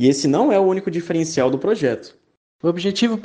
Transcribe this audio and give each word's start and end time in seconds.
E 0.00 0.08
esse 0.08 0.26
não 0.26 0.50
é 0.50 0.58
o 0.58 0.62
único 0.62 0.90
diferencial 0.90 1.50
do 1.50 1.58
projeto. 1.58 2.16
O 2.62 2.68
objetivo 2.68 3.18